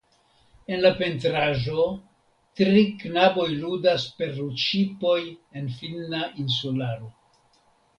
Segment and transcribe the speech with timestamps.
[0.75, 1.85] En la pentraĵo
[2.61, 5.17] tri knaboj ludas per ludŝipoj
[5.63, 7.17] en finna insularo.